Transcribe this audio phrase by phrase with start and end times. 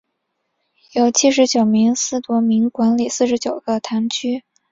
[0.93, 4.43] 由九十七名司铎名管理四十九个堂区。